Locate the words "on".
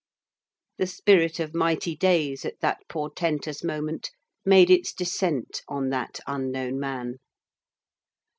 5.67-5.89